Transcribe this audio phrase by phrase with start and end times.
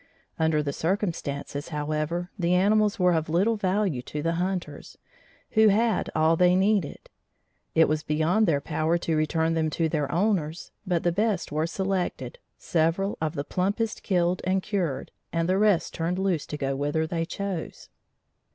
[0.39, 4.97] Under the circumstances, however, the animals were of little value to the hunters,
[5.51, 7.07] who had all they needed.
[7.75, 11.67] It was beyond their power to return them to their owners, but the best were
[11.67, 16.75] selected, several of the plumpest killed and cured, and the rest turned loose to go
[16.75, 17.89] whither they chose.